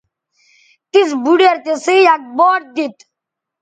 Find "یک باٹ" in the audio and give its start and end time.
2.07-2.61